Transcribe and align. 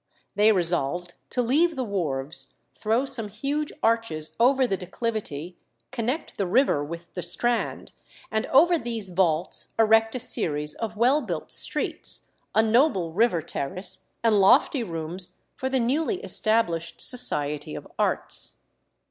They 0.33 0.51
resolved 0.51 1.13
to 1.29 1.43
leave 1.43 1.75
the 1.75 1.83
wharves, 1.85 2.55
throw 2.73 3.05
some 3.05 3.27
huge 3.27 3.71
arches 3.83 4.35
over 4.39 4.65
the 4.65 4.75
declivity, 4.75 5.59
connect 5.91 6.37
the 6.39 6.47
river 6.47 6.83
with 6.83 7.13
the 7.13 7.21
Strand, 7.21 7.91
and 8.31 8.47
over 8.47 8.79
these 8.79 9.09
vaults 9.11 9.73
erect 9.77 10.15
a 10.15 10.19
series 10.19 10.73
of 10.73 10.97
well 10.97 11.21
built 11.21 11.51
streets, 11.51 12.31
a 12.55 12.63
noble 12.63 13.13
river 13.13 13.43
terrace, 13.43 14.09
and 14.23 14.41
lofty 14.41 14.81
rooms 14.81 15.35
for 15.53 15.69
the 15.69 15.79
newly 15.79 16.19
established 16.23 16.99
Society 16.99 17.75
of 17.75 17.87
Arts. 17.99 18.63